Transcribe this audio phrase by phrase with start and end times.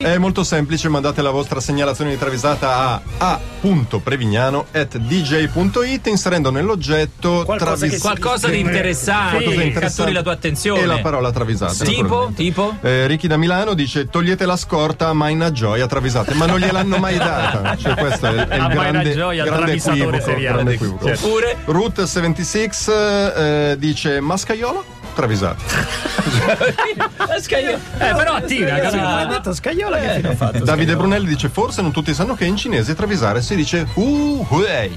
[0.00, 3.20] È molto semplice, mandate la vostra segnalazione di travisata a
[3.60, 9.96] a.prevignano.dj.it inserendo nell'oggetto Qualcosa che travis- Qualcosa di interessante, Qualcosa di che interessante.
[9.96, 10.80] catturi la tua attenzione.
[10.82, 11.84] e la parola travisata.
[11.84, 12.02] Tipo?
[12.02, 12.42] naturalmente.
[12.44, 12.76] Tipo?
[12.80, 16.96] Eh, Ricky da Milano dice togliete la scorta a Maina Gioia travisate, ma non gliel'hanno
[16.98, 17.76] mai data.
[17.76, 20.34] Cioè, questo è, è il A Maina grande, Gioia, grande equivoco.
[20.36, 21.06] grande equivoco.
[21.06, 21.26] Certo.
[21.26, 21.56] Oppure?
[21.64, 24.84] Route 76 eh, dice mascaiolo
[25.18, 25.64] travisate.
[27.18, 29.04] La scaglio- Eh, però attiva, Eh, capito?
[29.04, 29.26] ah.
[29.26, 30.62] Detto scagliola che fine ha fatto?
[30.64, 34.90] Davide Brunelli dice forse non tutti sanno che in cinese travisare si dice uh, eh.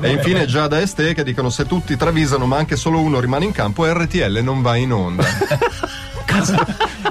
[0.00, 3.46] E infine Giada e Ste che dicono se tutti travisano ma anche solo uno rimane
[3.46, 5.24] in campo RTL non va in onda.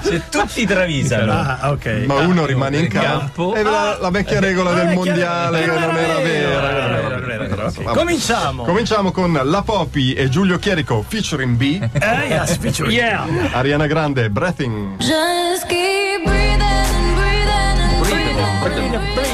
[0.02, 1.33] Se tutti travisano.
[1.33, 2.03] Ah, ok.
[2.08, 3.52] Ma uno rimane in campo.
[3.52, 3.53] campo.
[3.53, 7.48] È la, la vecchia regola la del mondiale che non era vera.
[7.78, 7.84] Ok.
[7.84, 7.98] Vabbè.
[7.98, 8.64] Cominciamo.
[8.64, 12.94] Cominciamo con La Popi e Giulio Chierico featuring B, Eh, yes, featuring.
[12.94, 13.26] Yeah.
[13.58, 14.98] Ariana Grande, Breathing.
[14.98, 16.09] Just keep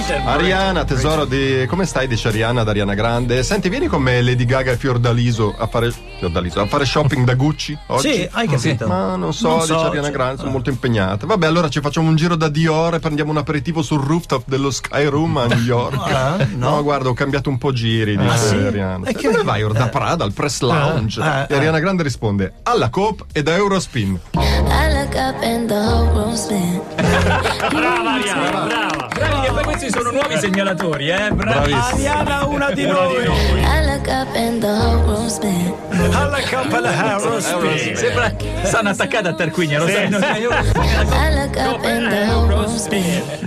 [0.08, 1.66] Ariana, tesoro di.
[1.68, 2.08] Come stai?
[2.08, 3.42] Dice Ariana ad Ariana Grande.
[3.42, 5.92] Senti, vieni con me Lady Gaga e Fiordaliso a fare.
[6.20, 8.14] Fiordaliso, a fare shopping da Gucci oggi?
[8.14, 8.88] Sì, hai capito.
[8.88, 11.26] Ma non so, Non dice so, Ariana Grande, sono molto impegnate.
[11.26, 14.70] Vabbè, allora ci facciamo un giro da Dior e prendiamo un aperitivo sul rooftop dello
[14.70, 15.98] Sky Room a New York.
[16.08, 16.84] Ah, no.
[16.84, 18.56] guarda, ho cambiato un po' giri, dice sì?
[18.56, 19.08] Ariana.
[19.08, 19.68] E che- dove vai?
[19.74, 21.20] Da Prada, al press lounge.
[21.20, 24.20] eh, e Ariana Grande risponde: alla Coop e da Eurospin.
[24.34, 26.80] I look up and the whole room spin.
[26.96, 29.08] Brava Ariana, brava.
[29.16, 29.45] Poi
[29.86, 31.32] questi sono nuovi segnalatori, eh?
[31.32, 31.72] Bravi.
[31.72, 32.10] Bravissimo.
[32.10, 33.24] Ariana, una di noi.
[33.24, 35.74] I look up and the whole room spin.
[36.12, 37.96] Alla cappella Aerospace.
[37.96, 38.34] Sembra
[38.64, 40.08] stanno attaccati a Tarquinia, lo sai?
[40.08, 42.46] I look up and the whole.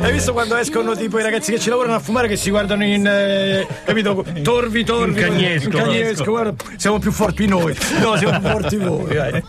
[0.01, 2.85] Hai visto quando escono tipo i ragazzi che ci lavorano a fumare che si guardano
[2.85, 8.39] in eh, capito torvi torvi in cagnesco, cagnesco guarda, siamo più forti noi no siamo
[8.39, 9.43] più forti voi dai.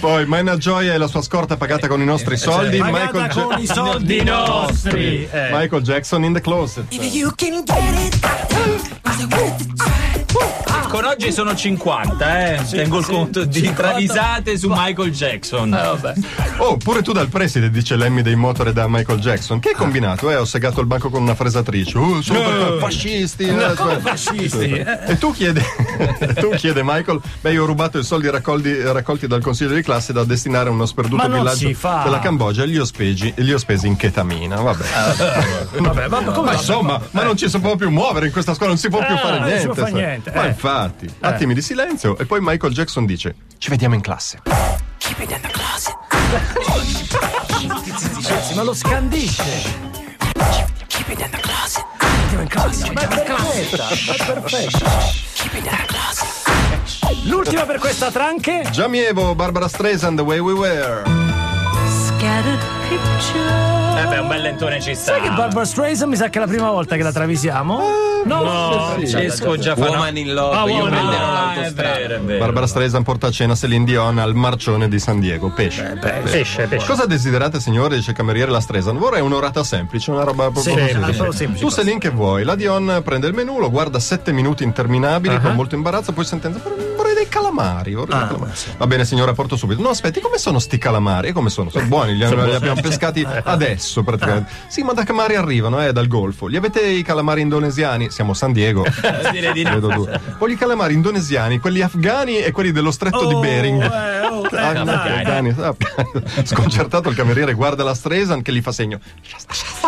[0.00, 2.78] Poi Maina Gioia e la sua scorta pagata con i nostri soldi.
[2.78, 5.48] pagata Michael, Ja- con i soldi nostri eh.
[5.52, 6.86] Michael Jackson Jackson in the closet.
[6.90, 10.67] If you can get it, is it ah, worth a try?
[10.88, 12.64] Con oggi sono 50, eh?
[12.64, 15.78] Tengo il conto di travisate su Michael Jackson.
[16.56, 19.60] Oh, pure tu dal preside, dice Lemmy dei Motore da Michael Jackson.
[19.60, 20.30] Che hai combinato?
[20.30, 21.98] Eh, ho segato il banco con una fresatrice.
[21.98, 23.44] Uh, sono per- fascisti.
[23.46, 24.98] eh, cioè- fascisti eh.
[25.08, 25.62] E tu chiede,
[26.40, 30.14] tu chiede Michael, beh io ho rubato i soldi raccolti, raccolti dal consiglio di classe
[30.14, 32.00] da destinare a uno sperduto Ma villaggio si fa.
[32.04, 34.84] della Cambogia e li ho, spesi, e li ho spesi in ketamina, vabbè.
[35.80, 38.70] vabbè ma come ma insomma, ma non ci si può più muovere in questa scuola,
[38.70, 40.30] non si può più Eh, fare non si niente.
[40.30, 41.32] può fare Ma eh.
[41.32, 44.40] attimi di silenzio e poi Michael Jackson dice, ci vediamo in classe.
[48.54, 49.96] ma lo scandisce
[52.28, 52.92] Andiamo in classe.
[52.92, 54.78] Ma è perfetta, è perfetta.
[57.24, 58.66] L'ultima per questa tranche?
[58.70, 61.02] Giamievo, Barbara Streisand, The Way We Were.
[62.06, 64.02] Scattered picture.
[64.02, 65.12] Eh beh, un bel lentone ci sta.
[65.12, 68.17] Sai che Barbara Streisand mi sa che è la prima volta che la travisiamo?
[68.28, 71.08] No, Francesco già fa Woman in Love, Ah, io prenderò.
[71.16, 71.98] Ah, l'autostrada.
[71.98, 72.38] vero, è vero.
[72.44, 75.50] Barbara Streisand porta a cena Celine Dion al marcione di San Diego.
[75.50, 75.98] Pesce.
[76.00, 76.86] pesce, pesce.
[76.86, 77.96] Cosa desiderate, signore?
[77.96, 78.98] Dice il cameriere la Streisand.
[78.98, 81.32] Vorrei un'orata semplice, una roba proprio Semplice, semplice.
[81.32, 81.64] semplice.
[81.64, 82.44] Tu Celine che vuoi?
[82.44, 86.58] La Dion prende il menù, lo guarda sette minuti interminabili con molto imbarazzo, poi sentenza.
[86.60, 86.74] "Però
[87.28, 87.94] Calamari.
[87.94, 88.68] vorrei Ah, calamari." sì.
[88.76, 89.80] Va bene, signora, porto subito.
[89.80, 91.28] No, aspetti, come sono sti calamari?
[91.28, 91.70] E come sono?
[91.70, 94.50] Sono buoni, li, li abbiamo pescati adesso praticamente.
[94.68, 95.82] Sì, ma da che mari arrivano?
[95.84, 96.46] Eh, dal Golfo.
[96.46, 98.10] Li avete i calamari indonesiani?
[98.10, 98.84] Siamo a San Diego.
[99.32, 100.08] Direi di no.
[100.38, 103.82] Poi i calamari indonesiani, quelli afghani e quelli dello stretto di Bering.
[103.82, 105.20] eh, oh, eh, Ah, dai.
[105.20, 105.74] afghani, ah,
[106.44, 108.98] Sconcertato il cameriere guarda la Streisand che gli fa segno.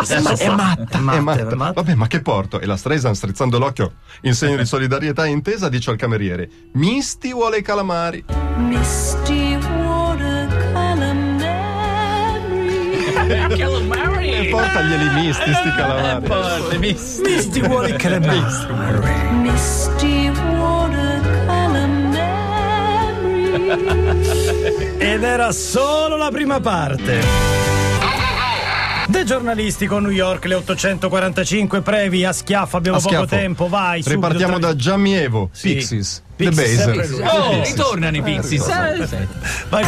[0.08, 1.72] È matta, è matta.
[1.72, 2.60] Vabbè, ma che porto?
[2.60, 7.29] E la Streisand, strizzando l'occhio in segno di solidarietà e intesa, dice al cameriere: Misti
[7.32, 8.24] vuole i calamari.
[8.56, 10.48] Misty watercolor
[13.58, 14.30] Calamari.
[14.30, 16.26] E portaglieli misti, sti calamari.
[16.26, 17.22] Porta, misti.
[17.22, 18.40] Misti vuole calamari.
[19.42, 23.50] Misty watercolor memory.
[24.98, 27.79] Ed era solo la prima parte.
[29.20, 33.37] The giornalistico New York, le 845 previ a schiaffo, abbiamo A poco schiaffo.
[33.37, 34.02] tempo, vai.
[34.02, 35.75] subito, Ripartiamo tra- da Giamievo, Sì.
[35.75, 37.26] Pixies, Pixies, The Baser.
[37.26, 38.67] Oh, ritornano i Pixies.
[38.67, 38.99] Vai.
[38.99, 39.17] Che tutti
[39.69, 39.84] ormai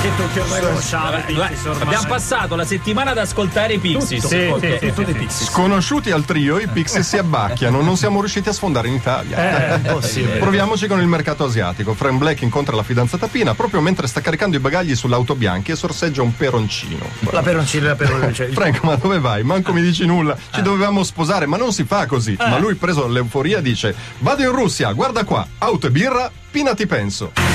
[0.00, 1.16] conosciamo.
[1.26, 1.82] i Guarda, Pixies ormai.
[1.82, 4.26] Abbiamo passato la settimana ad ascoltare i Pixies.
[4.26, 5.44] Sì, sì.
[5.44, 9.78] Sconosciuti al trio, i Pixies si abbacchiano, non siamo riusciti a sfondare in Italia.
[9.78, 10.38] Eh.
[10.38, 11.94] Proviamoci con il mercato asiatico.
[11.94, 15.76] Frank Black incontra la fidanzata Pina proprio mentre sta caricando i bagagli sull'auto bianca e
[15.76, 17.04] sorseggia un peroncino.
[17.30, 18.52] La peroncina, la peroncina.
[18.52, 19.42] Frank, ma dove vai?
[19.42, 20.36] Manco mi dici nulla.
[20.50, 22.36] Ci dovevamo sposare, ma non si fa così.
[22.38, 26.86] Ma lui, preso dall'euforia, dice: Vado in Russia, guarda qua, auto e birra, Pina ti
[26.86, 27.49] penso.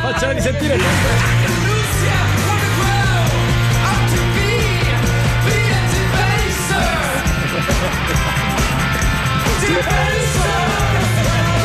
[0.00, 0.78] Facciamo risentire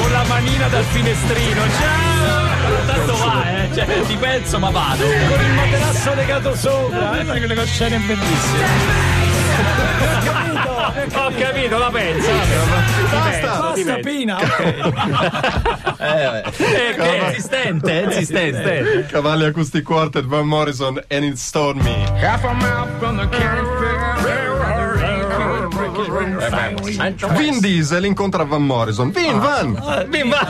[0.02, 1.62] con la manina dal finestrino.
[1.80, 2.86] Ciao!
[2.86, 3.69] Tanto va, eh.
[3.74, 5.04] Cioè, ti penso, ma vado.
[5.04, 7.19] Con il materasso legato sopra.
[7.19, 9.25] Eh, perché le scene bellissime.
[11.13, 12.31] Ho capito, la pensa.
[13.12, 13.60] Basta!
[13.60, 14.38] Basta, Pina.
[14.38, 15.84] ok.
[16.06, 19.06] Eh, che è insistente, è insistente.
[19.10, 22.06] Cavalli Acoustic Quartet, Van Morrison, and it's Stormy.
[27.38, 29.12] Vin Diesel incontra Van Morrison.
[29.12, 30.06] Vin, Van!
[30.09, 30.47] Bim bam.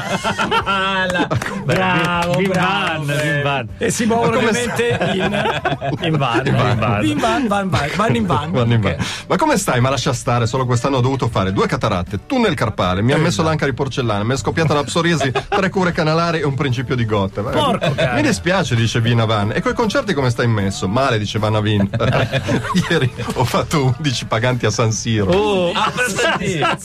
[1.11, 1.27] La-
[1.65, 3.05] Bravo, Vin bravo.
[3.05, 3.67] Van, Vin Van.
[3.77, 5.55] E si muovono ovviamente in.
[6.01, 7.03] In van, in van.
[7.05, 8.51] In van, van, van, van in van.
[8.51, 8.95] Vanno in van.
[9.27, 9.79] Ma come stai?
[9.81, 13.17] Ma lascia stare, solo quest'anno ho dovuto fare due cataratte, tu nel carpale, mi ha
[13.17, 16.95] messo l'anca di porcellana, mi è scoppiata la psoriasi, tre cure canalari e un principio
[16.95, 17.41] di gotte.
[17.41, 18.21] Ma- Porco cane.
[18.21, 19.51] Mi dispiace, dice Vina Van.
[19.53, 20.87] E coi concerti come stai messo?
[20.87, 21.89] Male, dice Vanna Vin.
[22.89, 25.31] Ieri ho fatto 11 paganti a San Siro.
[25.35, 26.77] Oh, ah, per Ci ha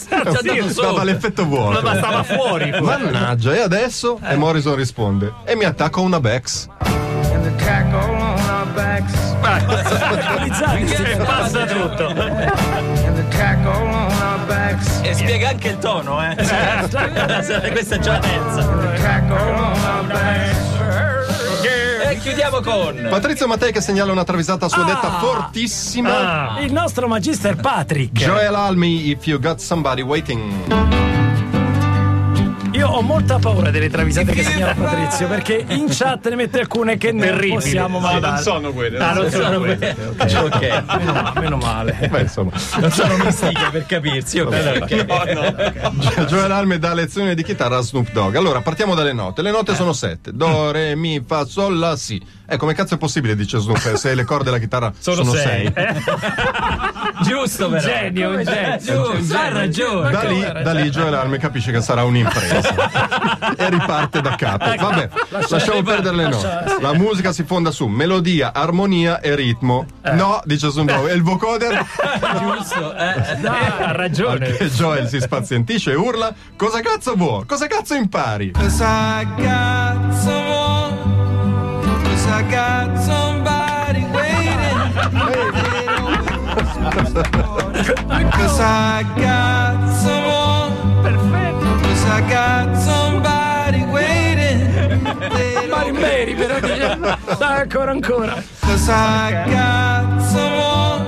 [0.42, 0.90] dato sopra.
[0.90, 1.80] Dava l'effetto vuoto.
[1.82, 2.70] Ma stava fuori.
[2.80, 4.18] Mannaggia, e adesso?
[4.22, 6.68] E Morrison risponde: E mi attacco a una Bex.
[11.00, 12.14] E passa tutto.
[15.02, 16.34] E spiega anche il tono, eh.
[17.72, 18.79] Questa è già la
[22.20, 23.06] chiudiamo con.
[23.08, 26.54] Patrizio Mattei che segnala una travisata a sua detta fortissima.
[26.54, 28.12] Ah, Il nostro magister Patrick.
[28.12, 31.19] Joel Almi, if you got somebody waiting.
[32.92, 37.12] Ho molta paura delle travisate che segnala Patrizio perché in chat ne mette alcune che
[37.12, 37.52] non Terribili.
[37.54, 38.42] possiamo mandare.
[38.42, 38.98] sono quelle.
[38.98, 39.96] ah, non sono quelle.
[40.18, 40.82] Ok.
[40.96, 42.08] Meno, ma- meno male.
[42.10, 42.50] Beh, insomma.
[42.80, 44.40] Non sono mistiche per capirsi.
[44.40, 46.24] ok.
[46.26, 48.34] Joel Alme dà lezioni di chitarra a Snoop Dogg.
[48.34, 49.42] Allora, partiamo dalle note.
[49.42, 50.32] Le note sono sette.
[50.32, 52.20] Do, re, mi, fa, sol, la, si.
[52.50, 55.72] Eh, come cazzo è possibile, dice Snoop, eh, se le corde della chitarra sono, sei.
[57.22, 57.80] Giusto, però.
[57.80, 58.78] Genio, un genio.
[58.78, 60.10] Giusto, ha ragione.
[60.10, 64.64] Da lì, da lì Joel Alme capisce che sarà un'impresa e riparte da capo.
[64.64, 65.08] Vabbè,
[65.48, 66.76] lasciamo perdere le note.
[66.80, 69.86] La musica si fonda su melodia, armonia e ritmo.
[70.12, 71.86] No, dice Snoop Dogg, e il vocoder?
[72.40, 72.96] Giusto.
[72.96, 73.46] eh.
[73.46, 74.38] ha ragione.
[74.38, 77.44] Perché Joel si spazientisce e urla: Cosa cazzo vuoi?
[77.46, 78.50] Cosa cazzo impari?
[78.52, 79.26] Cause I
[87.04, 90.72] Cause I got someone.
[91.82, 95.02] Cause I got somebody waiting.
[95.02, 96.98] Don't- Marimberi però dice
[97.38, 98.42] dai ancora ancora.
[98.60, 101.06] Cause I got someone.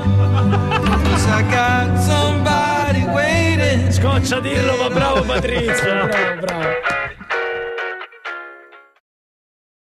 [1.04, 3.90] Cause I got somebody waiting.
[3.92, 6.06] Scoccia dirlo ma bravo Patrizio.
[6.06, 6.91] Bravo, bravo.